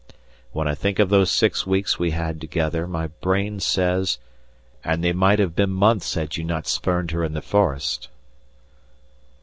[0.51, 4.17] When I think of those six weeks we had together, my brain says,
[4.83, 8.09] "And they might have been months had you not spurned her in the forest."